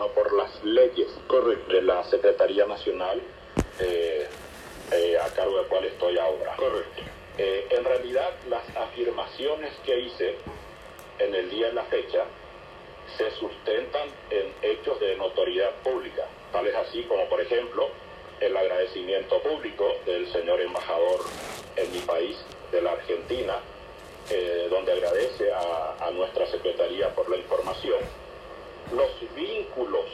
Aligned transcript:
sino 0.00 0.12
por 0.12 0.32
las 0.32 0.64
leyes 0.64 1.08
Correcto. 1.26 1.72
de 1.72 1.82
la 1.82 2.02
Secretaría 2.04 2.64
Nacional 2.64 3.20
eh, 3.80 4.26
eh, 4.92 5.18
a 5.18 5.28
cargo 5.34 5.58
de 5.58 5.68
cual 5.68 5.84
estoy 5.84 6.16
ahora. 6.18 6.56
Correcto. 6.56 7.02
Eh, 7.36 7.66
en 7.70 7.84
realidad, 7.84 8.30
las 8.48 8.64
afirmaciones 8.76 9.72
que 9.84 9.98
hice 10.00 10.36
en 11.18 11.34
el 11.34 11.50
día 11.50 11.68
y 11.68 11.72
la 11.72 11.84
fecha 11.84 12.24
se 13.18 13.30
sustentan 13.32 14.08
en 14.30 14.52
hechos 14.62 14.98
de 15.00 15.16
notoriedad 15.16 15.72
pública, 15.82 16.26
tales 16.52 16.74
así 16.76 17.02
como, 17.04 17.28
por 17.28 17.40
ejemplo, 17.40 17.88
el 18.40 18.56
agradecimiento 18.56 19.38
público 19.42 19.86
del 20.06 20.30
señor 20.32 20.60
embajador 20.62 21.20
en 21.76 21.92
mi 21.92 21.98
país, 22.00 22.36
de 22.72 22.80
la 22.80 22.92
Argentina, 22.92 23.58
eh, 24.30 24.66
donde 24.70 24.92
agradece 24.92 25.52
a, 25.52 26.06
a 26.06 26.10
nuestra 26.12 26.46
Secretaría 26.46 27.14
por 27.14 27.28
la 27.28 27.36
información, 27.36 28.00
los 28.92 29.34
vínculos 29.34 30.06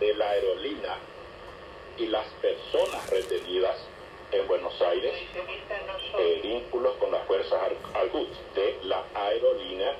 de 0.00 0.14
la 0.14 0.30
aerolínea 0.30 0.96
y 1.96 2.06
las 2.06 2.26
personas 2.40 3.08
retenidas 3.10 3.76
en 4.30 4.46
Buenos 4.46 4.80
Aires, 4.82 5.14
eh, 6.18 6.40
vínculos 6.42 6.94
con 6.96 7.10
las 7.10 7.26
fuerzas 7.26 7.58
Al- 7.94 8.10
de 8.54 8.78
la 8.84 9.02
aerolínea, 9.14 9.94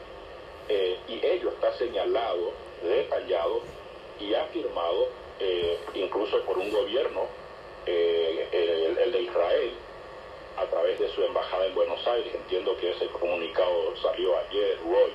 eh, 0.69 0.99
y 1.09 1.25
ello 1.27 1.49
está 1.51 1.73
señalado, 1.79 2.53
detallado 2.83 3.63
y 4.21 4.35
afirmado 4.35 5.09
eh, 5.41 5.79
incluso 5.95 6.43
por 6.45 6.59
un 6.59 6.71
gobierno, 6.71 7.23
eh, 7.87 8.49
el, 8.53 8.99
el 8.99 9.13
de 9.13 9.23
Israel, 9.23 9.73
a 10.57 10.65
través 10.67 10.99
de 10.99 11.09
su 11.15 11.23
embajada 11.25 11.67
en 11.67 11.75
Buenos 11.75 12.05
Aires. 12.07 12.35
Entiendo 12.35 12.77
que 12.77 12.91
ese 12.91 13.07
comunicado 13.07 13.97
salió 14.03 14.37
ayer 14.37 14.79
hoy. 14.85 15.13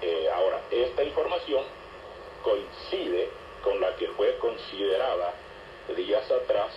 Eh, 0.00 0.28
ahora, 0.32 0.60
esta 0.70 1.02
información 1.02 1.64
coincide 2.42 3.28
con 3.62 3.80
la 3.80 3.94
que 3.96 4.08
fue 4.08 4.36
considerada 4.38 5.34
días 5.96 6.30
atrás 6.30 6.72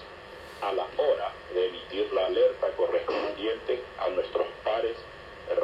a 0.61 0.71
la 0.73 0.87
hora 0.97 1.31
de 1.53 1.67
emitir 1.67 2.11
la 2.13 2.27
alerta 2.27 2.67
correspondiente 2.77 3.81
a 3.99 4.09
nuestros 4.09 4.47
pares 4.63 4.95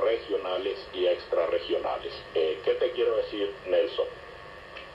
regionales 0.04 0.78
y 0.94 1.06
extrarregionales. 1.06 2.14
Eh, 2.36 2.60
¿Qué 2.64 2.74
te 2.74 2.92
quiero 2.92 3.16
decir, 3.18 3.54
Nelson? 3.68 4.08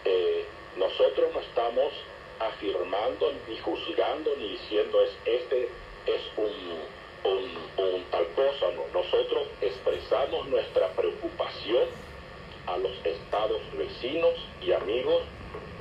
Eh, 0.04 0.44
nosotros 0.76 1.32
no 1.32 1.40
estamos 1.40 1.92
afirmando 2.40 3.32
ni 3.48 3.58
juzgando 3.58 4.34
ni 4.36 4.48
diciendo 4.50 5.00
es 5.02 5.10
este 5.24 5.68
es 6.06 6.20
un, 6.36 7.32
un, 7.84 8.04
tal 8.10 8.26
cosa, 8.34 8.72
no. 8.72 8.86
Nosotros 8.92 9.46
expresamos 9.60 10.48
nuestra 10.48 10.88
preocupación 10.88 11.88
a 12.66 12.76
los 12.78 12.92
estados 13.04 13.60
vecinos 13.76 14.34
y 14.60 14.72
amigos 14.72 15.22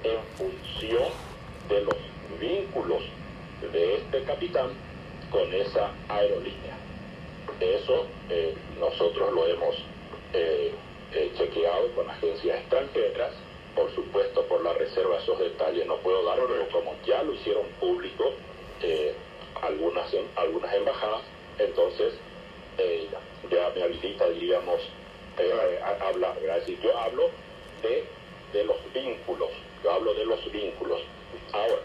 en 0.03 0.19
función 0.37 1.11
de 1.69 1.81
los 1.81 1.95
vínculos 2.39 3.03
de 3.71 3.95
este 3.95 4.23
capitán 4.23 4.69
con 5.29 5.53
esa 5.53 5.91
aerolínea. 6.09 6.77
Eso 7.59 8.07
eh, 8.29 8.55
nosotros 8.79 9.31
lo 9.33 9.47
hemos 9.47 9.75
eh, 10.33 10.73
eh, 11.13 11.31
chequeado 11.37 11.91
con 11.93 12.09
agencias 12.09 12.59
extranjeras, 12.59 13.33
por 13.75 13.93
supuesto 13.93 14.45
por 14.47 14.63
la 14.63 14.73
reserva 14.73 15.17
esos 15.17 15.39
detalles 15.39 15.85
no 15.85 15.97
puedo 15.97 16.23
dar, 16.25 16.39
pero 16.47 16.67
como 16.69 16.95
ya 17.05 17.23
lo 17.23 17.33
hicieron 17.33 17.65
público 17.79 18.31
algunas, 19.61 20.11
algunas 20.35 20.73
embajadas, 20.73 21.21
entonces 21.59 22.13
ya 23.49 23.71
me 23.75 23.83
habilita, 23.83 24.27
diríamos, 24.29 24.81
eh, 25.47 25.79
hablar, 26.01 26.39
¿verdad? 26.41 26.57
Es 26.67 26.81
yo 26.81 26.97
hablo 26.97 27.29
de, 27.81 28.03
de 28.53 28.63
los 28.65 28.77
vínculos, 28.93 29.49
yo 29.83 29.91
hablo 29.91 30.13
de 30.13 30.25
los 30.25 30.51
vínculos. 30.51 31.01
Ahora, 31.53 31.81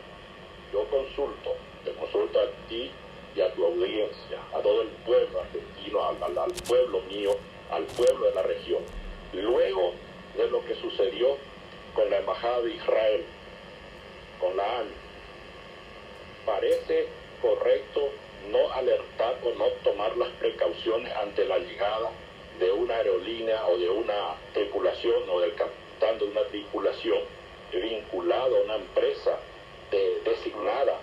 yo 0.72 0.84
consulto, 0.90 1.54
te 1.84 1.92
consulto 1.92 2.40
a 2.40 2.46
ti 2.68 2.90
y 3.34 3.40
a 3.40 3.52
tu 3.54 3.64
audiencia, 3.64 4.38
a 4.54 4.60
todo 4.60 4.82
el 4.82 4.88
pueblo 5.04 5.40
argentino, 5.40 6.04
al, 6.08 6.22
al- 6.22 6.38
al 6.38 6.52
pueblo 6.52 7.00
mío, 7.02 7.36
al 7.70 7.84
pueblo 7.84 8.26
de 8.26 8.34
la 8.34 8.42
región. 8.42 8.82
Luego 9.32 9.92
de 10.36 10.48
lo 10.50 10.64
que 10.64 10.74
sucedió 10.76 11.36
con 11.94 12.08
la 12.10 12.18
Embajada 12.18 12.60
de 12.62 12.74
Israel, 12.74 13.24
con 14.40 14.56
la 14.56 14.78
ANI, 14.80 14.90
parece 16.44 17.06
correcto 17.42 18.08
no 18.50 18.70
alertar 18.72 19.36
o 19.44 19.50
no 19.58 19.66
tomar 19.84 20.16
las 20.16 20.28
precauciones 20.38 21.12
ante 21.16 21.44
la 21.46 21.58
llegada 21.58 22.10
de 22.58 22.72
una 22.72 22.94
aerolínea 22.96 23.66
o 23.66 23.76
de 23.76 23.88
una 23.90 24.34
tripulación 24.54 25.28
o 25.30 25.40
del 25.40 25.54
capitán 25.54 26.18
de 26.18 26.24
una 26.26 26.42
tripulación 26.44 27.18
vinculado 27.72 28.56
a 28.56 28.60
una 28.60 28.76
empresa 28.76 29.38
de- 29.90 30.20
designada 30.24 30.98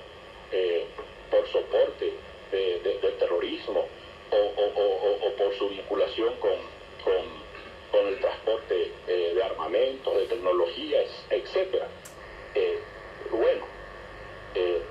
eh, 0.52 0.86
por 1.30 1.47
soporte 1.47 2.14
de, 2.52 2.80
terrorismo 3.19 3.86
o, 4.31 4.36
o- 4.36 4.81
o- 4.81 5.28
o- 5.28 5.31
por 5.36 5.53
su 5.58 5.69
vinculación 5.69 6.34
con, 6.36 6.52
con, 7.03 7.24
con 7.91 8.08
el 8.08 8.20
transporte 8.20 8.91
eh, 9.08 9.31
de 9.35 9.44
armamentos, 9.44 10.16
de 10.16 10.25
tecnologías, 10.28 11.08
etcétera. 11.30 11.88
Eh, 12.56 12.80
bueno, 13.31 13.66
eh, 14.56 14.81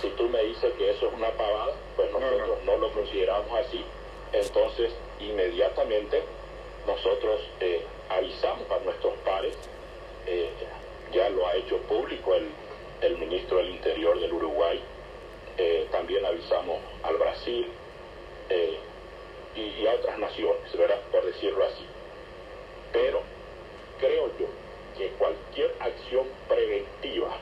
si 0.00 0.08
tú 0.10 0.28
me 0.28 0.42
dices 0.44 0.72
que 0.78 0.90
eso 0.90 1.08
es 1.08 1.12
una 1.14 1.30
pavada, 1.32 1.74
pues 1.96 2.10
nosotros 2.12 2.58
no 2.64 2.76
lo 2.78 2.90
consideramos 2.92 3.58
así. 3.58 3.84
Entonces, 4.32 4.92
inmediatamente 5.20 6.22
nosotros 6.86 7.40
eh, 7.60 7.84
avisamos 8.08 8.70
a 8.70 8.78
nuestros 8.80 9.14
pares, 9.24 9.54
eh, 10.26 10.50
ya 11.12 11.28
lo 11.30 11.46
ha 11.46 11.54
hecho 11.56 11.78
público 11.82 12.34
el, 12.34 12.48
el 13.02 13.18
ministro 13.18 13.58
del 13.58 13.70
Interior 13.70 14.18
del 14.18 14.32
Uruguay, 14.32 14.80
eh, 15.56 15.86
también 15.92 16.24
avisamos 16.26 16.78
al 17.04 17.16
Brasil 17.16 17.68
eh, 18.50 18.76
y, 19.54 19.86
naciones, 20.34 20.76
¿verdad? 20.76 21.00
Por 21.10 21.24
decirlo 21.24 21.64
así. 21.64 21.86
Pero 22.92 23.20
creo 23.98 24.30
yo 24.38 24.46
que 24.96 25.08
cualquier 25.18 25.74
acción 25.80 26.26
preventiva 26.48 27.36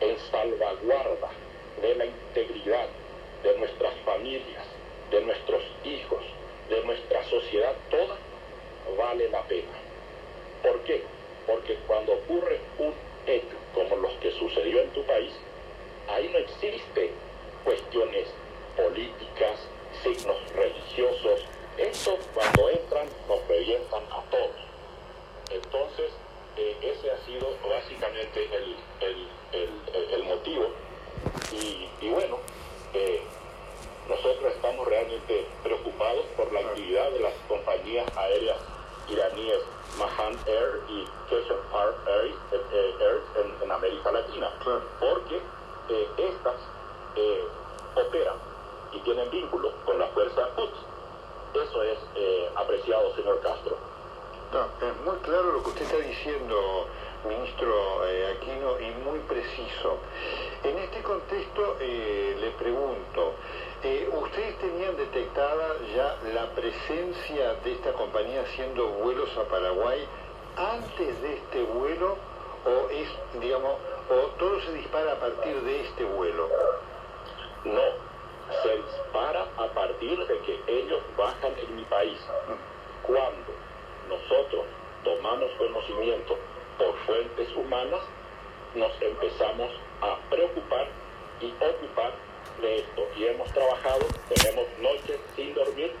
en 0.00 0.18
salvaguarda 0.30 1.30
de 1.80 1.94
la 1.94 2.06
integridad 2.06 2.86
de 3.42 3.58
nuestras 3.58 3.94
familias, 4.04 4.64
de 5.10 5.20
nuestros 5.22 5.62
hijos, 5.84 6.22
de 6.68 6.82
nuestra 6.84 7.22
sociedad 7.24 7.74
toda, 7.90 8.16
vale 8.98 9.28
la 9.30 9.42
pena. 9.42 9.72
¿Por 10.62 10.80
qué? 10.80 11.02
Porque 11.46 11.76
cuando 11.86 12.12
ocurre 12.14 12.60
un 12.78 12.92
hecho 13.26 13.56
como 13.74 13.96
los 13.96 14.12
que 14.14 14.32
sucedió 14.32 14.80
en 14.82 14.90
tu 14.90 15.04
país, 15.04 15.32
ahí 16.08 16.28
no 16.32 16.38
existe 16.38 17.12
cuestiones 17.64 18.26
políticas, 18.76 19.58
signos 20.02 20.36
religiosos. 20.54 21.40
Esto 21.78 22.16
cuando 22.34 22.70
entran 22.70 23.06
nos 23.28 23.46
revientan 23.48 24.02
a 24.10 24.22
todos. 24.30 24.56
Entonces, 25.50 26.10
eh, 26.56 26.76
ese 26.82 27.10
ha 27.10 27.18
sido 27.26 27.48
básicamente 27.68 28.44
el, 28.44 28.76
el- 29.00 29.28
el- 29.52 29.94
el- 29.94 30.10
el 30.14 30.24
motivo. 30.24 30.68
Y, 31.52 31.88
y 32.00 32.10
bueno, 32.10 32.38
eh, 32.94 33.20
nosotros 34.08 34.52
estamos 34.54 34.86
realmente 34.88 35.46
preocupados 35.62 36.24
por 36.36 36.52
la 36.52 36.60
actividad 36.60 37.10
de 37.10 37.20
las 37.20 37.34
compañías 37.48 38.06
aéreas 38.16 38.58
iraníes 39.08 39.60
Mahan 39.98 40.36
Air 40.46 40.80
y 40.88 41.04
Keshafar 41.30 41.94
Air, 42.08 42.34
eh, 42.52 42.60
eh, 42.72 42.94
Air 43.00 43.44
en, 43.44 43.62
en 43.62 43.70
América 43.72 44.10
Latina, 44.12 44.50
Claro. 44.62 44.82
porque 44.98 45.36
eh, 45.88 46.08
estas 46.18 46.56
eh, 47.16 47.44
operan 47.94 48.36
y 48.96 49.00
tienen 49.00 49.30
vínculo 49.30 49.72
con 49.84 49.98
la 49.98 50.06
fuerza. 50.08 50.48
Eso 51.54 51.82
es 51.82 51.98
eh, 52.14 52.50
apreciado, 52.54 53.14
señor 53.14 53.40
Castro. 53.40 53.76
No, 54.52 54.86
es 54.86 54.96
muy 55.04 55.16
claro 55.18 55.52
lo 55.52 55.62
que 55.62 55.68
usted 55.70 55.82
está 55.82 55.96
diciendo, 55.98 56.86
ministro 57.28 58.06
eh, 58.06 58.36
Aquino, 58.36 58.80
y 58.80 58.90
muy 59.04 59.18
preciso. 59.20 59.98
En 60.62 60.78
este 60.78 61.02
contexto 61.02 61.76
eh, 61.80 62.36
le 62.40 62.50
pregunto, 62.52 63.34
eh, 63.82 64.08
¿ustedes 64.12 64.58
tenían 64.58 64.96
detectada 64.96 65.76
ya 65.94 66.16
la 66.32 66.46
presencia 66.50 67.54
de 67.64 67.72
esta 67.72 67.92
compañía 67.92 68.42
haciendo 68.42 68.86
vuelos 68.88 69.30
a 69.36 69.44
Paraguay 69.44 70.06
antes 70.56 71.22
de 71.22 71.34
este 71.34 71.62
vuelo 71.62 72.16
o 72.64 72.90
es, 72.90 73.08
digamos, 73.40 73.74
o 74.10 74.14
todo 74.38 74.60
se 74.60 74.72
dispara 74.74 75.12
a 75.12 75.16
partir 75.16 75.60
de 75.62 75.80
este 75.82 76.04
vuelo? 76.04 76.48
No, 77.64 78.05
partir 79.86 80.18
de 80.26 80.38
que 80.40 80.58
ellos 80.66 81.00
bajan 81.16 81.52
en 81.58 81.76
mi 81.76 81.82
país. 81.84 82.18
Cuando 83.06 83.52
nosotros 84.08 84.64
tomamos 85.04 85.50
conocimiento 85.58 86.36
por 86.78 86.94
fuentes 87.06 87.48
humanas, 87.54 88.00
nos 88.74 88.90
empezamos 89.00 89.70
a 90.02 90.18
preocupar 90.28 90.88
y 91.40 91.52
ocupar 91.64 92.12
de 92.60 92.78
esto. 92.80 93.02
Y 93.16 93.26
hemos 93.26 93.48
trabajado, 93.52 94.00
tenemos 94.28 94.66
noches 94.80 95.20
sin 95.36 95.54
dormir 95.54 95.92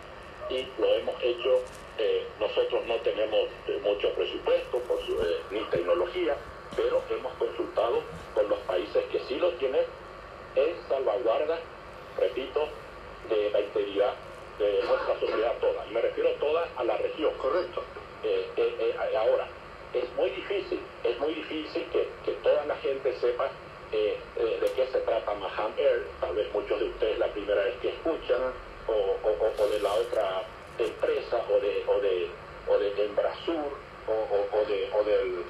y 0.50 0.66
lo 0.80 0.86
hemos 0.94 1.14
hecho. 1.22 1.60
eh, 1.98 2.26
nosotros 2.38 2.84
no 2.86 2.96
tenemos 2.96 3.48
eh, 3.68 3.80
mucho 3.82 4.10
presupuesto 4.12 4.78
por 4.80 5.00
su- 5.06 5.18
eh, 5.22 5.40
ni 5.50 5.60
tecnología, 5.70 6.36
pero 6.76 7.00
hemos 7.08 7.32
consultado 7.38 8.02
con 8.34 8.46
los 8.50 8.58
países 8.68 9.02
que 9.10 9.18
sí 9.20 9.36
lo 9.38 9.50
tienen 9.52 9.80
en 10.56 10.76
salvaguarda, 10.90 11.58
repito, 12.18 12.68
de 13.28 13.50
la 13.50 13.60
integridad 13.60 14.14
de 14.58 14.82
nuestra 14.82 15.18
sociedad 15.20 15.52
toda. 15.60 15.86
Y 15.88 15.94
me 15.94 16.00
refiero 16.00 16.30
toda 16.32 16.68
a 16.76 16.84
la 16.84 16.96
región. 16.96 17.32
Correcto. 17.34 17.82
Eh, 18.22 18.48
eh, 18.56 18.74
eh, 18.80 19.16
ahora, 19.16 19.46
es 19.92 20.04
muy 20.16 20.30
difícil, 20.30 20.80
es 21.04 21.18
muy 21.18 21.34
difícil 21.34 21.84
que, 21.92 22.08
que 22.24 22.32
toda 22.42 22.64
la 22.66 22.76
gente 22.76 23.14
sepa 23.20 23.50
de 23.92 24.72
qué 24.74 24.86
se 24.92 25.00
trata 25.00 25.34
Maham 25.34 25.72
Air. 25.78 26.06
Tal 26.20 26.34
vez 26.34 26.52
muchos 26.52 26.80
de 26.80 26.86
ustedes 26.86 27.18
la 27.18 27.28
primera 27.28 27.62
vez 27.62 27.74
que 27.80 27.90
escuchan, 27.90 28.40
o, 28.88 28.92
o, 28.92 29.62
o 29.62 29.68
de 29.68 29.80
la 29.80 29.92
otra 29.92 30.42
empresa, 30.78 31.42
o 31.48 31.60
de, 31.60 31.84
o 31.86 32.00
de, 32.00 32.28
o 32.68 32.78
de 32.78 33.04
Embrasur, 33.04 33.72
o, 34.08 34.56
o, 34.56 34.64
de, 34.66 34.90
o 34.92 35.04
del 35.04 35.44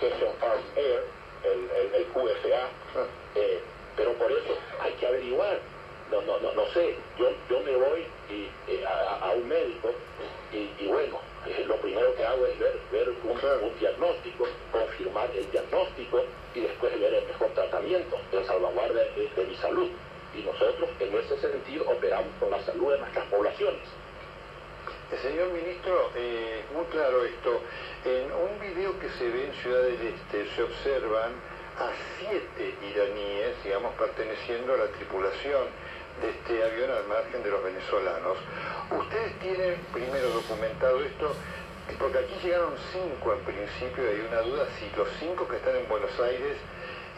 Question 0.00 0.32
Farm 0.40 0.62
Air, 0.76 1.04
el, 1.44 1.70
el, 1.70 1.94
el 1.94 2.04
QFA. 2.06 2.68
pero 3.96 4.12
por 4.14 4.30
eso 4.30 4.58
hay 4.80 4.92
que 4.94 5.06
averiguar 5.06 5.60
no, 6.10 6.22
no, 6.22 6.38
no, 6.38 6.52
no 6.52 6.66
sé, 6.72 6.94
yo, 7.18 7.30
yo 7.50 7.60
me 7.60 7.74
voy 7.76 8.06
y, 8.30 8.48
a, 8.84 9.32
un 9.34 9.48
médico 9.48 9.90
y, 10.52 10.86
bueno, 10.86 11.18
eh, 11.46 11.64
lo 11.66 11.76
primero 11.76 12.14
que 12.14 12.24
hago 12.24 12.46
es 12.46 12.58
ver, 12.58 12.78
ver 12.92 13.10
un, 13.10 13.78
diagnóstico, 13.78 14.46
confirmar 14.72 15.28
el 15.34 15.50
diagnóstico 15.50 16.22
y 16.54 16.60
después 16.60 16.98
ver 16.98 17.12
el 17.12 17.26
mejor 17.26 17.48
tratamiento 17.48 18.16
en 18.32 18.46
salvaguarda 18.46 19.00
de, 19.00 19.44
mi 19.44 19.56
salud. 19.56 19.90
Y 20.34 20.42
nosotros 20.42 20.88
en 21.00 21.14
ese 21.14 21.38
sentido 21.40 21.88
operamos 21.90 22.30
con 22.38 22.50
la 22.50 22.62
salud 22.62 22.92
de 22.92 22.98
nuestras 22.98 23.26
poblaciones. 23.26 23.80
Eh, 25.12 25.18
señor 25.22 25.48
ministro, 25.52 26.10
eh, 26.14 26.62
muy 26.72 26.84
claro 26.86 27.24
esto. 27.24 27.60
En 28.04 28.32
un 28.32 28.60
video 28.60 28.98
que 28.98 29.08
se 29.10 29.28
ve 29.28 29.46
en 29.46 29.54
Ciudad 29.54 29.82
del 29.82 30.00
Este 30.00 30.46
se 30.54 30.62
observan 30.62 31.32
a 31.78 31.90
siete 32.18 32.74
iraníes, 32.82 33.62
digamos, 33.64 33.94
perteneciendo 33.94 34.74
a 34.74 34.76
la 34.78 34.86
tripulación 34.86 35.64
de 36.22 36.30
este 36.30 36.64
avión 36.64 36.90
al 36.90 37.04
margen 37.06 37.42
de 37.42 37.50
los 37.50 37.62
venezolanos. 37.62 38.38
Ustedes 38.90 39.38
tienen 39.40 39.76
primero 39.92 40.30
documentado 40.30 41.02
esto, 41.02 41.34
porque 41.98 42.18
aquí 42.18 42.34
llegaron 42.42 42.74
cinco 42.92 43.34
en 43.34 43.40
principio 43.40 44.04
y 44.04 44.14
hay 44.14 44.20
una 44.26 44.40
duda 44.40 44.66
si 44.78 44.88
los 44.96 45.08
cinco 45.20 45.46
que 45.46 45.56
están 45.56 45.76
en 45.76 45.86
Buenos 45.88 46.18
Aires 46.20 46.56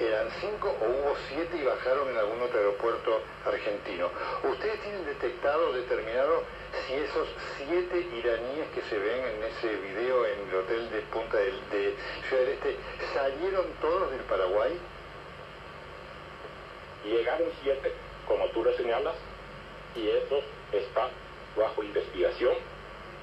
eran 0.01 0.29
cinco 0.41 0.75
o 0.81 0.85
hubo 0.85 1.17
siete 1.29 1.57
y 1.57 1.65
bajaron 1.65 2.09
en 2.09 2.17
algún 2.19 2.43
otro 2.43 2.59
aeropuerto 2.59 3.21
argentino. 3.47 4.11
¿Ustedes 4.43 4.81
tienen 4.83 5.05
detectado, 5.05 5.73
determinado 5.73 6.43
si 6.87 6.95
esos 6.95 7.29
siete 7.57 8.07
iraníes 8.17 8.58
se 8.89 8.99
ven 8.99 9.25
en 9.25 9.43
ese 9.45 9.77
video 9.77 10.27
en 10.27 10.49
el 10.49 10.55
hotel 10.55 10.91
de 10.91 11.01
Punta 11.13 11.37
del, 11.37 11.61
de 11.71 11.95
Ciudad 12.29 12.49
Este 12.49 12.77
salieron 13.13 13.67
todos 13.81 14.11
del 14.11 14.21
Paraguay? 14.21 14.79
Llegaron 17.05 17.49
siete 17.63 17.93
como 18.27 18.47
tú 18.49 18.63
lo 18.63 18.73
señalas, 18.77 19.15
y 19.97 20.09
eso 20.09 20.41
está 20.73 21.09
bajo 21.57 21.83
investigación 21.83 22.55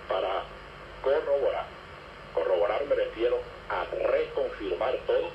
para 0.10 0.44
corroborar. 1.04 1.68
Corroborar 2.34 2.86
me 2.86 2.96
refiero 2.96 3.40
a 3.70 3.86
reconfirmar 4.08 4.98
todo, 5.06 5.30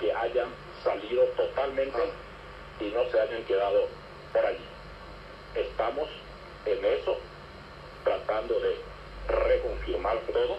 que 0.00 0.12
hayan 0.12 0.48
salido 0.82 1.24
totalmente 1.36 1.98
y 2.80 2.86
no 2.86 3.04
se 3.10 3.20
hayan 3.20 3.44
quedado 3.44 3.86
por 4.32 4.44
allí. 4.44 4.64
Estamos 5.54 6.08
en 6.66 6.84
eso, 6.84 7.16
tratando 8.02 8.58
de 8.58 8.76
reconfirmar 9.28 10.18
todo, 10.32 10.56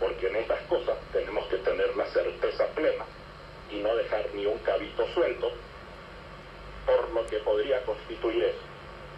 porque 0.00 0.28
en 0.28 0.36
estas 0.36 0.60
cosas 0.62 0.96
tenemos 1.12 1.46
que 1.46 1.58
tener 1.58 1.96
la 1.96 2.06
certeza 2.06 2.66
plena 2.68 3.04
y 3.70 3.76
no 3.76 3.94
dejar 3.96 4.26
ni 4.34 4.46
un 4.46 4.58
cabito 4.58 5.06
suelto 5.14 5.52
por 6.86 7.10
lo 7.10 7.26
que 7.26 7.38
podría 7.38 7.82
constituir 7.84 8.44
eso. 8.44 8.58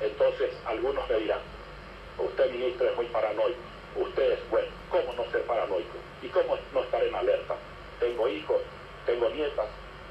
Entonces, 0.00 0.50
algunos 0.66 1.08
me 1.08 1.16
dirán, 1.16 1.40
usted 2.18 2.50
ministro 2.50 2.88
es 2.88 2.96
muy 2.96 3.06
paranoico, 3.06 3.58
usted 3.96 4.32
es 4.32 4.50
bueno, 4.50 4.68
¿cómo 4.90 5.12
no 5.14 5.30
ser 5.30 5.42
paranoico? 5.42 5.96
¿Y 6.22 6.28
cómo 6.28 6.58
no 6.72 6.82
estar 6.82 7.02
en 7.02 7.14
alerta? 7.14 7.56
Tengo 8.00 8.28
hijos, 8.28 8.60
tengo 9.06 9.28
nietas, 9.30 9.66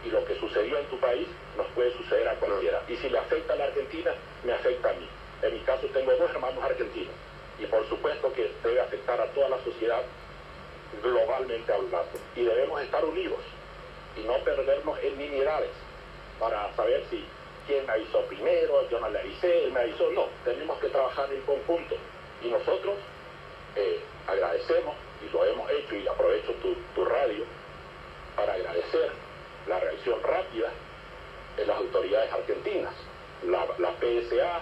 y 0.06 0.10
lo 0.10 0.24
que 0.26 0.40
sucedió 0.40 0.78
en 0.78 0.86
tu 0.88 1.00
país 1.00 1.28
nos 1.58 1.68
puede 1.68 1.92
suceder 1.94 2.28
a 2.28 2.36
cualquiera. 2.36 2.82
Y 2.88 2.96
si 2.98 3.10
le 3.10 3.20
afecta 3.20 3.54
a 3.54 3.56
la 3.56 3.66
Argentina, 3.66 4.12
me 4.44 4.54
afecta 4.54 4.90
a 4.90 4.94
mí. 4.94 5.08
En 5.42 5.54
mi 5.54 5.60
caso 5.62 5.88
tengo 5.88 6.12
dos 6.16 6.32
hermanos 6.32 6.64
argentinos, 6.64 7.14
y 7.64 7.68
por 7.68 7.88
supuesto 7.88 8.32
que 8.34 8.52
debe 8.64 8.82
afectar 8.82 9.20
a 9.22 9.28
toda 9.28 9.50
la 9.50 9.64
sociedad 9.64 10.02
globalmente 11.02 11.72
hablando. 11.72 12.20
Y 12.36 12.44
debemos 12.44 12.82
estar 12.82 13.04
unidos 13.06 13.40
y 14.18 14.24
no 14.24 14.38
perdernos 14.44 15.00
en 15.02 15.18
nimiedades 15.18 15.72
para 16.40 16.74
saber 16.76 17.04
si 17.10 17.26
quién 17.66 17.86
me 17.86 17.94
avisó 17.94 18.22
primero, 18.26 18.90
yo 18.90 19.00
no 19.00 19.10
le 19.10 19.20
avisé, 19.20 19.66
él 19.66 19.72
me 19.72 19.82
avisó, 19.82 20.12
no, 20.12 20.28
tenemos 20.44 20.78
que 20.80 20.90
trabajar 20.90 21.32
en 21.32 21.42
conjunto. 21.42 21.96
Y 22.44 22.50
nosotros 22.50 22.96
eh, 23.76 24.02
agradecemos, 24.28 24.96
y 25.26 25.34
lo 25.34 25.46
hemos 25.46 25.72
hecho, 25.72 25.96
y 25.96 26.08
aprovecho 26.08 26.52
tu, 26.62 26.76
tu 26.94 27.06
radio, 27.06 27.46
para 28.36 28.54
agradecer 28.54 29.12
la 29.68 29.80
reacción 29.80 30.22
rápida 30.22 30.70
de 31.56 31.66
las 31.66 31.78
autoridades 31.78 32.34
argentinas, 32.34 32.94
la, 33.48 33.66
la 33.78 33.94
PSA 34.00 34.62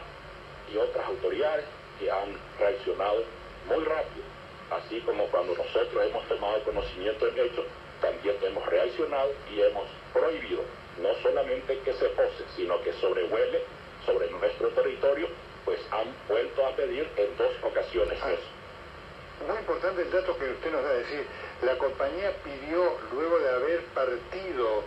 y 0.71 0.77
otras 0.77 1.05
autoridades 1.07 1.65
que 2.01 2.11
han 2.11 2.33
reaccionado 2.59 3.23
muy 3.67 3.83
rápido, 3.85 4.25
así 4.71 4.99
como 5.01 5.25
cuando 5.27 5.55
nosotros 5.55 6.03
hemos 6.03 6.27
tomado 6.27 6.63
conocimiento 6.63 7.25
del 7.27 7.47
hecho, 7.47 7.63
también 8.01 8.35
hemos 8.41 8.65
reaccionado 8.65 9.31
y 9.53 9.61
hemos 9.61 9.87
prohibido 10.11 10.63
no 10.99 11.13
solamente 11.21 11.77
que 11.79 11.93
se 11.93 12.09
pose, 12.09 12.43
sino 12.55 12.81
que 12.81 12.91
sobrevuele 12.93 13.61
sobre 14.05 14.29
nuestro 14.31 14.69
territorio, 14.69 15.27
pues 15.63 15.79
han 15.91 16.07
vuelto 16.27 16.65
a 16.65 16.75
pedir 16.75 17.07
en 17.15 17.37
dos 17.37 17.51
ocasiones 17.63 18.17
ah, 18.23 18.31
eso. 18.31 19.47
Muy 19.47 19.57
importante 19.57 20.01
el 20.01 20.11
dato 20.11 20.37
que 20.37 20.49
usted 20.49 20.71
nos 20.71 20.83
da, 20.83 20.93
es 20.93 21.07
decir, 21.07 21.25
la 21.61 21.77
compañía 21.77 22.33
pidió, 22.43 22.97
luego 23.13 23.39
de 23.39 23.49
haber 23.49 23.83
partido 23.93 24.83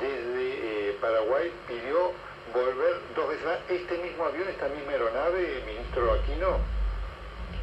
desde 0.00 0.90
eh, 0.90 0.96
Paraguay, 1.00 1.52
pidió 1.66 2.12
volver 2.52 3.00
dos 3.14 3.28
veces 3.28 3.44
más 3.44 3.58
este 3.68 3.98
mismo 3.98 4.24
avión, 4.24 4.48
esta 4.48 4.68
misma 4.68 4.92
aeronave, 4.92 5.62
ministro 5.66 6.12
Aquino. 6.12 6.58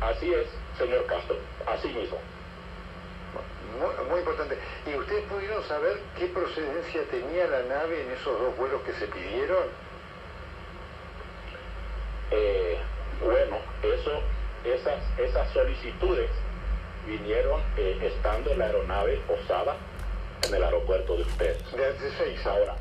Así 0.01 0.33
es, 0.33 0.47
señor 0.77 1.05
Castro, 1.05 1.37
así 1.67 1.87
mismo. 1.89 2.17
Muy, 4.09 4.19
importante. 4.19 4.57
¿Y 4.85 4.95
ustedes 4.95 5.23
pudieron 5.25 5.63
saber 5.63 5.99
qué 6.17 6.27
procedencia 6.27 7.01
tenía 7.09 7.47
la 7.47 7.63
nave 7.63 8.01
en 8.01 8.11
esos 8.11 8.37
dos 8.39 8.57
vuelos 8.57 8.81
que 8.81 8.93
se 8.93 9.07
pidieron? 9.07 9.63
Eh, 12.31 12.77
bueno, 13.23 13.57
eso, 13.83 14.21
esas, 14.65 14.99
esas 15.17 15.49
solicitudes 15.51 16.29
vinieron 17.05 17.61
eh, 17.77 17.97
estando 18.01 18.53
la 18.55 18.65
aeronave 18.65 19.21
posada 19.27 19.77
en 20.45 20.55
el 20.55 20.63
aeropuerto 20.63 21.15
de 21.15 21.21
ustedes. 21.23 21.71
De 21.71 22.11
seis 22.17 22.45
Ahora, 22.45 22.75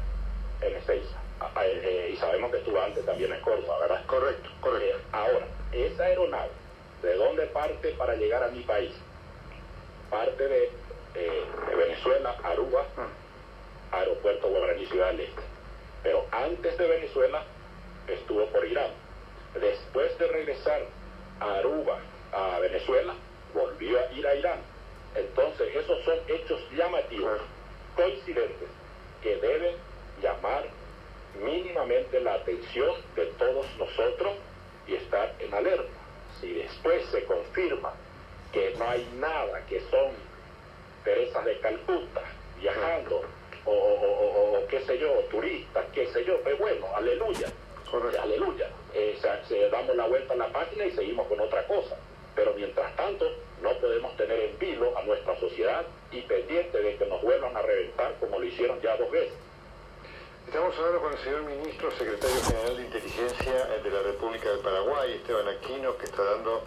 en 0.60 0.76
Ezeiza. 0.76 1.27
Ah, 1.40 1.64
eh, 1.64 2.10
y 2.14 2.16
sabemos 2.16 2.50
que 2.50 2.58
estuvo 2.58 2.80
antes 2.80 3.04
también 3.06 3.32
en 3.32 3.40
Córdoba, 3.40 3.78
¿verdad? 3.80 4.04
Correcto, 4.06 4.50
correcto. 4.60 4.98
ahora, 5.12 5.46
esa 5.72 6.04
aeronave, 6.04 6.50
¿de 7.02 7.14
dónde 7.14 7.46
parte 7.46 7.90
para 7.92 8.16
llegar 8.16 8.42
a 8.42 8.48
mi 8.48 8.60
país? 8.62 8.92
parte 10.10 10.48
de, 10.48 10.70
eh, 11.14 11.44
de 11.68 11.74
Venezuela, 11.76 12.36
Aruba, 12.42 12.86
aeropuerto 13.92 14.48
Guaraní 14.48 14.86
Ciudad 14.86 15.08
del 15.08 15.20
Este. 15.20 15.42
Pero 16.02 16.26
antes 16.30 16.78
de 16.78 16.86
Venezuela 16.86 17.44
estuvo 18.06 18.46
por 18.46 18.66
Irán. 18.66 18.90
Después 19.60 20.16
de 20.18 20.28
regresar 20.28 20.82
a 21.40 21.54
Aruba, 21.54 21.98
a 22.32 22.58
Venezuela, 22.60 23.14
volvió 23.54 23.98
a 23.98 24.12
ir 24.12 24.26
a 24.26 24.34
Irán. 24.34 24.60
Entonces, 25.14 25.74
esos 25.74 26.04
son 26.04 26.18
hechos 26.28 26.60
llamativos, 26.72 27.40
coincidentes, 27.96 28.68
que 29.22 29.36
deben 29.36 29.76
llamar 30.22 30.64
mínimamente 31.42 32.20
la 32.20 32.34
atención 32.34 32.94
de 33.16 33.26
todos 33.38 33.66
nosotros 33.78 34.34
y 34.86 34.94
estar 34.94 35.34
en 35.38 35.52
alerta. 35.54 35.98
Si 36.40 36.52
después 36.52 37.04
se 37.06 37.24
confirma 37.24 37.92
que 38.52 38.74
no 38.78 38.88
hay 38.88 39.08
nada, 39.18 39.64
que 39.66 39.80
son 39.90 40.12
Teresas 41.04 41.44
de 41.44 41.58
Calcuta 41.60 42.22
viajando, 42.60 43.22
o, 43.64 44.60
qué 44.68 44.80
sé 44.84 44.98
yo, 44.98 45.12
turistas, 45.30 45.84
qué 45.92 46.06
sé 46.06 46.24
yo, 46.24 46.40
pero 46.42 46.56
bueno, 46.56 46.86
aleluya, 46.94 47.52
aleluya. 48.20 48.70
Eh, 48.94 49.18
se, 49.46 49.68
damos 49.68 49.94
la 49.96 50.06
vuelta 50.06 50.34
a 50.34 50.36
la 50.36 50.48
página 50.52 50.86
y 50.86 50.92
seguimos 50.92 51.26
con 51.26 51.40
otra 51.40 51.66
cosa. 51.66 51.96
Pero 52.34 52.54
mientras 52.54 52.94
tanto, 52.96 53.26
no 53.62 53.72
podemos 53.78 54.16
tener 54.16 54.38
en 54.40 54.58
vilo 54.58 54.96
a 54.96 55.02
nuestra 55.02 55.38
sociedad 55.38 55.84
y 56.10 56.22
pendiente 56.22 56.78
de 56.78 56.96
que 56.96 57.06
nos 57.06 57.20
vuelvan 57.22 57.56
a 57.56 57.62
reventar 57.62 58.14
como 58.20 58.38
lo 58.38 58.44
hicieron 58.44 58.80
ya 58.80 58.96
dos 58.96 59.10
veces. 59.10 59.34
Estamos 60.58 60.76
hablando 60.76 61.02
con 61.02 61.12
el 61.12 61.18
señor 61.20 61.42
ministro, 61.44 61.88
secretario 61.92 62.42
general 62.42 62.76
de 62.76 62.82
Inteligencia 62.82 63.64
de 63.80 63.90
la 63.92 64.02
República 64.02 64.50
del 64.50 64.58
Paraguay, 64.58 65.12
Esteban 65.12 65.46
Aquino, 65.46 65.96
que 65.96 66.06
está 66.06 66.24
dando 66.24 66.64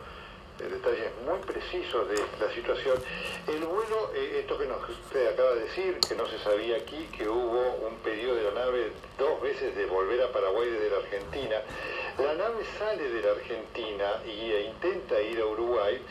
detalles 0.59 1.11
muy 1.25 1.37
precisos 1.39 2.07
de 2.07 2.15
la 2.39 2.53
situación. 2.55 2.95
El 3.49 3.65
vuelo, 3.65 4.13
eh, 4.15 4.39
esto 4.39 4.57
que 4.57 4.65
nos 4.65 4.87
usted 4.87 5.33
acaba 5.33 5.55
de 5.55 5.63
decir, 5.65 5.99
que 6.07 6.15
no 6.15 6.25
se 6.25 6.39
sabía 6.39 6.77
aquí, 6.77 7.05
que 7.17 7.27
hubo 7.27 7.85
un 7.85 7.97
pedido 7.97 8.33
de 8.33 8.43
la 8.43 8.63
nave 8.63 8.93
dos 9.19 9.41
veces 9.41 9.75
de 9.75 9.85
volver 9.87 10.21
a 10.21 10.31
Paraguay 10.31 10.69
desde 10.69 10.89
la 10.89 10.97
Argentina. 10.97 11.57
La 12.17 12.33
nave 12.35 12.63
sale 12.79 13.09
de 13.09 13.21
la 13.21 13.31
Argentina 13.31 14.23
y, 14.25 14.51
e 14.53 14.61
intenta 14.67 15.21
ir 15.21 15.41
a 15.41 15.45
Uruguay, 15.47 16.01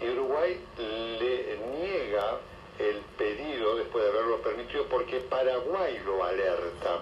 y 0.00 0.08
Uruguay 0.08 0.60
le 0.76 1.56
niega 1.70 2.40
el 2.78 2.96
pedido 3.16 3.76
después 3.76 4.04
de 4.04 4.10
haberlo 4.10 4.38
permitido 4.38 4.84
porque 4.84 5.18
Paraguay 5.20 6.00
lo 6.04 6.24
alerta 6.24 7.00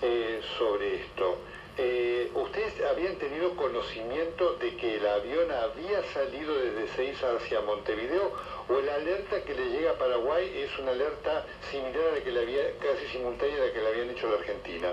eh, 0.00 0.40
sobre 0.58 0.96
esto. 0.96 1.38
Eh, 1.78 2.30
¿Ustedes 2.34 2.82
habían 2.84 3.16
tenido 3.16 3.56
conocimiento 3.56 4.54
de 4.54 4.76
que 4.76 4.96
el 4.96 5.06
avión 5.06 5.50
había 5.50 6.02
salido 6.12 6.54
desde 6.54 6.88
Seiza 6.88 7.34
hacia 7.34 7.62
Montevideo 7.62 8.30
o 8.68 8.80
la 8.80 8.94
alerta 8.96 9.42
que 9.42 9.54
le 9.54 9.70
llega 9.70 9.92
a 9.92 9.94
Paraguay 9.94 10.50
es 10.54 10.78
una 10.78 10.90
alerta 10.90 11.46
similar 11.70 12.08
a 12.08 12.18
la 12.18 12.24
que 12.24 12.30
le 12.30 12.40
había, 12.40 12.78
casi 12.78 13.06
simultánea 13.12 13.56
a 13.56 13.66
la 13.66 13.72
que 13.72 13.80
le 13.80 13.88
habían 13.88 14.10
hecho 14.10 14.28
la 14.28 14.36
Argentina? 14.36 14.92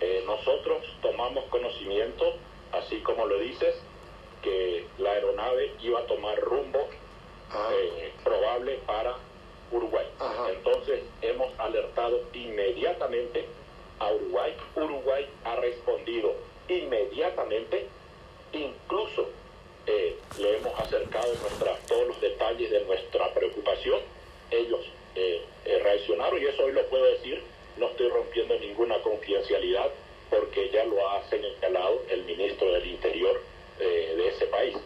Eh, 0.00 0.22
nosotros 0.26 0.84
tomamos 1.02 1.44
conocimiento, 1.46 2.34
así 2.72 3.00
como 3.00 3.26
lo 3.26 3.38
dices, 3.38 3.74
que 4.42 4.86
la 4.98 5.10
aeronave 5.10 5.72
iba 5.82 6.00
a 6.00 6.06
tomar 6.06 6.38
rumbo. 6.40 6.88
Eh, 7.72 8.12
probable 8.22 8.78
para 8.86 9.16
Uruguay. 9.70 10.06
Entonces 10.50 11.02
hemos 11.22 11.58
alertado 11.58 12.20
inmediatamente 12.32 13.46
a 13.98 14.12
Uruguay. 14.12 14.54
Uruguay 14.76 15.28
ha 15.44 15.56
respondido 15.56 16.34
inmediatamente, 16.68 17.88
incluso 18.52 19.28
eh, 19.86 20.16
le 20.38 20.56
hemos 20.56 20.78
acercado 20.78 21.34
nuestra, 21.34 21.76
todos 21.86 22.08
los 22.08 22.20
detalles 22.20 22.70
de 22.70 22.84
nuestra 22.84 23.32
preocupación. 23.34 24.00
Ellos 24.50 24.80
eh, 25.14 25.42
eh, 25.64 25.78
reaccionaron 25.82 26.40
y 26.40 26.46
eso 26.46 26.64
hoy 26.64 26.72
lo 26.72 26.86
puedo 26.86 27.04
decir, 27.04 27.42
no 27.76 27.88
estoy 27.88 28.08
rompiendo 28.08 28.58
ninguna 28.58 28.98
confidencialidad 29.02 29.90
porque 30.30 30.70
ya 30.70 30.84
lo 30.84 31.08
ha 31.08 31.22
señalado 31.28 32.02
el 32.08 32.24
ministro 32.24 32.72
del 32.72 32.86
Interior 32.86 33.40
de 33.78 34.28
ese 34.28 34.46
país. 34.46 34.76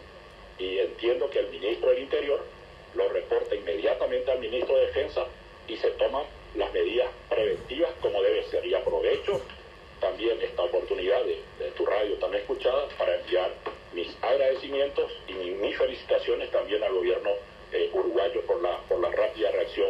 Y 0.57 0.79
entiendo 0.79 1.29
que 1.29 1.39
el 1.39 1.49
ministro 1.49 1.89
del 1.89 1.99
Interior 1.99 2.43
lo 2.95 3.07
reporta 3.09 3.55
inmediatamente 3.55 4.31
al 4.31 4.39
ministro 4.39 4.75
de 4.75 4.87
Defensa 4.87 5.25
y 5.67 5.77
se 5.77 5.91
toman 5.91 6.23
las 6.55 6.73
medidas 6.73 7.07
preventivas 7.29 7.91
como 8.01 8.21
debe 8.21 8.43
ser. 8.45 8.65
Y 8.65 8.73
aprovecho 8.73 9.41
también 9.99 10.41
esta 10.41 10.63
oportunidad 10.63 11.23
de, 11.23 11.39
tu 11.75 11.85
radio 11.85 12.15
tan 12.15 12.33
escuchada 12.33 12.87
para 12.97 13.15
enviar 13.19 13.51
mis 13.93 14.15
agradecimientos 14.21 15.11
y 15.27 15.33
mis 15.33 15.77
felicitaciones 15.77 16.51
también 16.51 16.83
al 16.83 16.93
gobierno 16.93 17.29
eh, 17.71 17.89
uruguayo 17.93 18.41
por 18.41 18.61
la, 18.61 18.77
por 18.87 18.99
la 18.99 19.09
rápida 19.11 19.51
reacción 19.51 19.89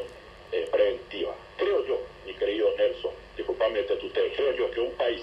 eh, 0.52 0.68
preventiva. 0.72 1.34
Creo 1.58 1.86
yo, 1.86 2.02
mi 2.26 2.34
querido 2.34 2.70
Nelson, 2.78 3.12
disculpame 3.80 3.84
te 3.84 3.96
tuteo, 3.96 4.32
creo 4.36 4.56
yo 4.56 4.72
que 4.72 4.80
un 4.82 4.92
país 4.92 5.22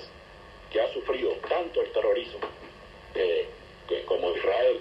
que 0.71 0.81
ha 0.81 0.93
sufrido 0.93 1.33
tanto 1.49 1.83
el 1.83 1.91
terrorismo 1.93 2.41
eh, 3.15 3.47
como 4.07 4.35
Israel, 4.35 4.81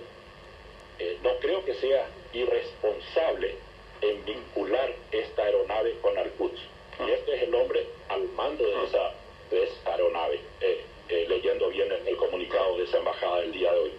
no 1.24 1.38
creo 1.40 1.64
que 1.66 1.74
sea 1.76 2.08
irresponsable 2.34 3.56
en 4.02 4.26
vincular 4.26 4.94
esta 5.12 5.44
aeronave 5.44 5.98
con 6.02 6.18
Al-Quds. 6.18 6.60
Y 7.06 7.12
este 7.12 7.36
es 7.36 7.44
el 7.44 7.56
hombre 7.56 7.86
al 8.10 8.24
mando 8.30 8.64
de 8.64 8.86
esa, 8.86 9.92
aeronave, 9.92 10.40
eh, 10.62 10.84
eh, 11.10 11.26
leyendo 11.28 11.70
bien 11.70 11.92
el, 11.92 12.16
comunicado 12.18 12.78
de 12.78 12.84
esa 12.86 12.98
embajada 12.98 13.42
del 13.42 13.52
día 13.52 13.72
de 13.74 13.80
hoy. 13.80 13.94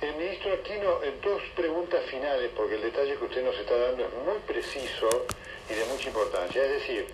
El 0.00 0.14
ministro 0.14 0.52
Aquino, 0.54 1.00
dos 1.22 1.42
preguntas 1.54 2.04
finales, 2.06 2.50
porque 2.56 2.76
el 2.76 2.82
detalle 2.82 3.16
que 3.16 3.24
usted 3.24 3.44
nos 3.44 3.56
está 3.58 3.76
dando 3.76 4.04
es 4.04 4.12
muy 4.24 4.38
preciso 4.46 5.26
y 5.70 5.74
de 5.74 5.84
mucha 5.86 6.08
importancia. 6.08 6.64
Es 6.64 6.70
decir, 6.70 7.06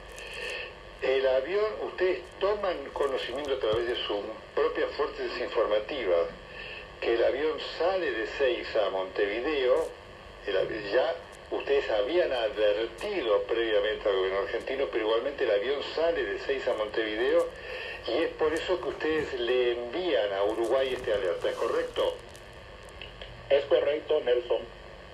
el 1.05 1.27
avión, 1.29 1.67
ustedes 1.83 2.21
toman 2.41 2.77
conocimiento 2.93 3.55
a 3.55 3.59
través 3.59 3.87
de 3.87 3.97
sus 3.97 4.21
propias 4.55 4.91
fuentes 4.93 5.31
informativas 5.41 6.29
que 7.01 7.15
el 7.15 7.25
avión 7.25 7.59
sale 7.79 8.11
de 8.11 8.27
Seiza 8.27 8.87
a 8.87 8.91
Montevideo, 8.91 9.89
el, 10.47 10.93
ya 10.93 11.15
ustedes 11.51 11.89
habían 11.91 12.33
advertido 12.33 13.43
previamente 13.43 14.09
al 14.09 14.17
gobierno 14.17 14.41
argentino, 14.41 14.87
pero 14.91 15.05
igualmente 15.05 15.45
el 15.45 15.51
avión 15.51 15.83
sale 15.95 16.25
de 16.25 16.39
Seis 16.41 16.67
a 16.69 16.75
Montevideo 16.75 17.49
y 18.09 18.23
es 18.25 18.31
por 18.33 18.53
eso 18.53 18.81
que 18.81 18.89
ustedes 18.89 19.41
le 19.41 19.73
envían 19.73 20.33
a 20.33 20.45
Uruguay 20.45 20.93
este 20.93 21.13
alerta, 21.13 21.49
¿es 21.49 21.57
correcto? 21.57 22.15
Es 23.51 23.65
correcto, 23.67 24.21
Nelson. 24.21 24.63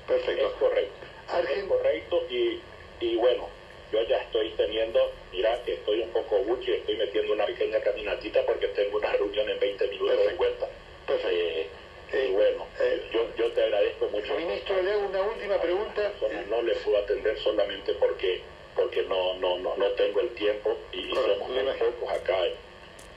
Perfecto. 0.07 0.47
Es 0.47 0.53
correcto. 0.55 1.07
Es 1.49 1.65
correcto 1.65 2.23
y, 2.31 2.61
y 3.01 3.17
bueno, 3.17 3.49
yo 3.93 4.03
ya 4.03 4.19
estoy 4.19 4.51
teniendo, 4.57 5.13
mira 5.33 5.61
que 5.65 5.75
estoy 5.75 6.01
un 6.01 6.11
poco 6.11 6.39
buchi, 6.45 6.73
estoy 6.73 6.97
metiendo 6.97 7.33
una 7.33 7.47
pequeña 7.47 7.81
caminatita 7.81 8.45
porque 8.47 8.69
tengo 8.69 8.99
una 8.99 9.13
reunión 9.13 9.49
en 9.49 9.59
20 9.59 9.89
minutos 9.89 10.27
de 10.27 10.35
vuelta. 10.35 10.69
Perfecto. 11.07 11.29
Eh, 11.31 11.69
y 12.13 12.33
bueno, 12.33 12.67
eh, 12.81 13.03
yo, 13.13 13.27
yo 13.37 13.51
te 13.53 13.63
agradezco 13.63 14.09
mucho. 14.09 14.35
Ministro, 14.37 14.83
le 14.83 14.93
hago 14.93 15.07
una 15.07 15.23
última 15.23 15.61
pregunta. 15.61 16.13
No 16.49 16.63
le 16.63 16.75
puedo 16.77 16.99
atender 16.99 17.39
solamente 17.39 17.95
porque 17.95 18.43
porque 18.75 19.03
no 19.03 19.35
no 19.35 19.59
no, 19.59 19.77
no 19.77 19.87
tengo 19.93 20.21
el 20.21 20.31
tiempo 20.31 20.77
y, 20.93 21.13
somos 21.15 21.49
muy 21.49 21.63
pocos 21.79 22.11
acá 22.11 22.37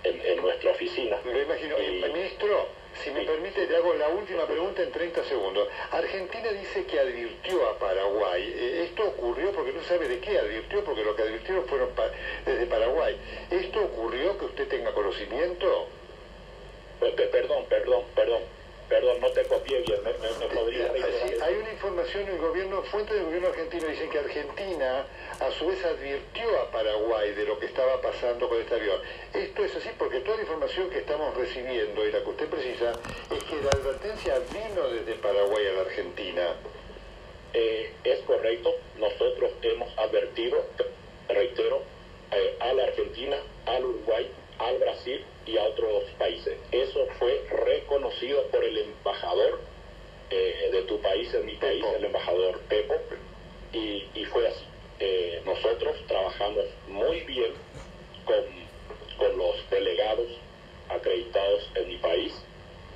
en, 0.03 0.21
en, 0.21 0.37
nuestra 0.41 0.71
oficina. 0.71 1.17
Me 1.23 1.41
imagino. 1.41 1.75
Eh, 1.77 2.11
ministro, 2.13 2.67
si 3.01 3.11
me 3.11 3.23
permite, 3.23 3.67
le 3.67 3.77
hago 3.77 3.93
la 3.93 4.09
última 4.09 4.45
pregunta 4.45 4.83
en 4.83 4.91
30 4.91 5.23
segundos. 5.25 5.67
Argentina 5.91 6.49
dice 6.51 6.85
que 6.85 6.99
advirtió 6.99 7.67
a 7.69 7.79
Paraguay. 7.79 8.53
Eh, 8.55 8.83
¿Esto 8.85 9.07
ocurrió 9.07 9.51
porque 9.51 9.73
no 9.73 9.83
sabe 9.83 10.07
de 10.07 10.19
qué 10.19 10.37
advirtió? 10.37 10.83
Porque 10.83 11.03
lo 11.03 11.15
que 11.15 11.23
advirtieron 11.23 11.65
fueron 11.65 11.89
desde 12.45 12.65
Paraguay. 12.67 13.17
¿Esto 13.49 13.83
ocurrió 13.83 14.37
que 14.37 14.45
usted 14.45 14.67
tenga 14.67 14.93
conocimiento? 14.93 15.87
Perdón, 16.99 17.65
perdón, 17.67 18.03
perdón 18.15 18.62
Perdón, 18.89 19.21
no 19.21 19.29
te 19.31 19.43
copié 19.45 19.79
bien, 19.81 19.99
me, 20.03 20.11
podría 20.47 20.91
Hay 21.43 21.55
una 21.55 21.71
información 21.71 22.27
el 22.27 22.37
gobierno, 22.37 22.83
fuente 22.83 23.13
del 23.13 23.25
gobierno 23.25 23.47
argentino 23.47 23.87
dicen 23.87 24.09
que 24.09 24.19
Argentina 24.19 25.05
a 25.39 25.51
su 25.51 25.67
vez 25.67 25.83
advirtió 25.85 26.61
a 26.61 26.69
Paraguay 26.71 27.31
de 27.33 27.45
lo 27.45 27.57
que 27.59 27.65
estaba 27.65 28.01
pasando 28.01 28.47
con 28.49 28.59
este 28.59 28.75
avión. 28.75 28.99
Esto 29.33 29.63
es 29.63 29.75
así 29.75 29.89
porque 29.97 30.19
toda 30.19 30.37
la 30.37 30.43
información 30.43 30.89
que 30.89 30.99
estamos 30.99 31.35
recibiendo 31.35 32.07
y 32.07 32.11
la 32.11 32.23
que 32.23 32.29
usted 32.29 32.49
precisa 32.49 32.91
es 33.31 33.43
que 33.45 33.55
la 33.61 33.69
advertencia 33.69 34.39
vino 34.51 34.87
desde 34.89 35.13
Paraguay 35.15 35.67
a 35.67 35.71
la 35.73 35.81
Argentina. 35.81 36.55
Eh, 37.53 37.93
es 38.03 38.19
correcto, 38.21 38.73
nosotros 38.97 39.51
hemos 39.61 39.97
advertido, 39.97 40.65
reitero, 41.29 41.83
eh, 42.31 42.57
a 42.59 42.73
la 42.73 42.83
Argentina, 42.83 43.37
al 43.65 43.85
Uruguay, 43.85 44.29
al 44.59 44.77
Brasil 44.77 45.23
y 45.45 45.57
a 45.57 45.63
otros 45.63 46.03
países. 46.17 46.57
Eso 46.71 47.07
fue 47.19 47.45
reconocido 47.65 48.43
por 48.47 48.63
el 48.63 48.77
embajador 48.77 49.59
eh, 50.29 50.69
de 50.71 50.81
tu 50.83 50.99
país 51.01 51.33
en 51.33 51.45
mi 51.45 51.55
país, 51.55 51.83
el 51.97 52.05
embajador 52.05 52.59
Pepo, 52.61 52.95
y, 53.71 54.05
y 54.13 54.25
fue 54.25 54.47
así. 54.47 54.65
Eh, 54.99 55.41
nosotros 55.45 55.95
trabajamos 56.07 56.65
muy 56.87 57.21
bien 57.21 57.51
con, 58.25 58.43
con 59.17 59.37
los 59.37 59.69
delegados 59.69 60.27
acreditados 60.89 61.69
en 61.75 61.87
mi 61.87 61.97
país 61.97 62.33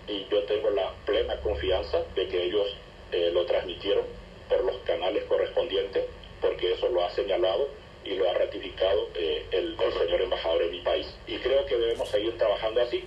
y 0.08 0.26
yo 0.30 0.44
tengo 0.44 0.70
la 0.70 0.94
plena 1.06 1.36
confianza 1.42 2.04
de 2.16 2.28
que 2.28 2.44
ellos 2.44 2.68
eh, 3.12 3.32
lo 3.34 3.46
transmitieron 3.46 4.06
por 4.48 4.64
los 4.64 4.78
canales 4.84 5.24
correspondientes, 5.26 6.06
porque 6.40 6.74
eso 6.74 6.88
lo 6.90 7.04
ha 7.04 7.10
señalado 7.12 7.68
y 8.08 8.16
lo 8.16 8.30
ha 8.30 8.34
ratificado 8.34 9.10
eh, 9.16 9.46
el, 9.52 9.78
señor 9.78 10.22
embajador 10.22 10.62
en 10.64 10.72
mi 10.72 10.82
país. 10.82 11.08
Y 11.28 11.38
creo 11.40 11.66
que 11.66 11.78
debemos 11.78 12.08
seguir 12.10 12.38
trabajando 12.38 12.82
así. 12.82 13.04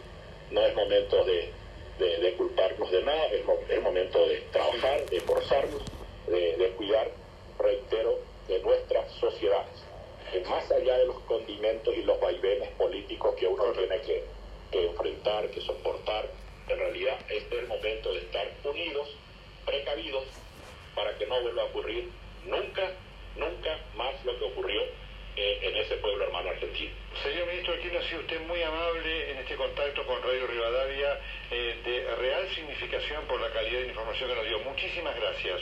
No 0.50 0.60
es 0.60 0.74
momento 0.74 1.24
de, 1.24 1.52
de, 1.98 2.34
culparnos 2.34 2.90
de 2.90 3.02
nada, 3.02 3.26
es, 3.26 3.42
es, 3.68 3.82
momento 3.82 4.26
de 4.26 4.40
trabajar, 4.52 5.06
de 5.06 5.16
esforzarnos, 5.16 5.82
de, 6.26 6.56
de 6.56 6.70
cuidar, 6.72 7.10
reitero, 7.58 8.18
de 8.48 8.60
nuestras 8.60 9.10
sociedades. 9.12 9.84
Más 10.48 10.70
allá 10.70 10.98
de 10.98 11.06
los 11.06 11.18
condimentos 11.20 11.96
y 11.96 12.02
los 12.02 12.20
vaivenes 12.20 12.68
políticos 12.72 13.34
que 13.36 13.46
uno 13.46 13.64
tiene 13.72 14.00
que, 14.02 14.24
que 14.70 14.86
enfrentar, 14.86 15.48
que 15.50 15.60
soportar, 15.60 16.28
en 16.68 16.78
realidad 16.78 17.18
este 17.28 17.56
es 17.56 17.62
el 17.62 17.68
momento 17.68 18.12
de 18.12 18.18
estar 18.20 18.48
unidos, 18.64 19.08
precavidos, 19.64 20.24
para 20.94 21.16
que 21.16 21.26
no 21.26 21.40
vuelva 21.40 21.62
a 21.62 21.66
ocurrir 21.66 22.10
nunca 22.44 22.92
nunca 23.36 23.78
más 23.96 24.24
lo 24.24 24.38
que 24.38 24.44
ocurrió 24.44 24.82
eh, 25.36 25.58
en 25.62 25.76
ese 25.76 25.96
pueblo 25.96 26.24
hermano 26.24 26.50
argentino. 26.50 26.92
Señor 27.22 27.48
ministro, 27.48 27.74
aquí 27.74 27.88
ha 27.94 28.02
sido 28.08 28.20
usted 28.20 28.40
muy 28.46 28.62
amable 28.62 29.30
en 29.30 29.38
este 29.38 29.54
contacto 29.54 30.06
con 30.06 30.22
Radio 30.22 30.46
Rivadavia, 30.46 31.20
eh, 31.50 31.76
de 31.84 32.16
real 32.16 32.48
significación 32.54 33.26
por 33.26 33.38
la 33.40 33.50
calidad 33.50 33.80
de 33.80 33.88
información 33.88 34.30
que 34.30 34.36
nos 34.36 34.46
dio. 34.46 34.58
Muchísimas 34.60 35.14
gracias. 35.16 35.60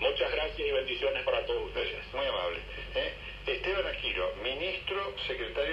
Muchas 0.00 0.32
gracias 0.32 0.58
y 0.58 0.72
bendiciones 0.72 1.22
para 1.22 1.46
todos 1.46 1.66
ustedes. 1.66 2.12
Muy 2.12 2.26
amable. 2.26 2.58
¿eh? 2.96 3.12
Esteban 3.46 3.86
Aquino, 3.86 4.26
ministro, 4.42 5.14
secretario. 5.28 5.54